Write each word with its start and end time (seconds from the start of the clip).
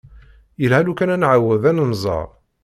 Yelha 0.61 0.79
lukan 0.85 1.13
ad 1.15 1.19
nεawed 1.19 1.63
ad 1.71 1.75
nemẓer. 1.77 2.27